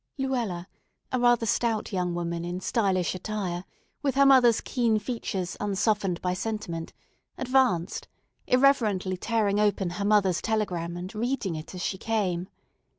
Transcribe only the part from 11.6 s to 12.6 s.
as she came.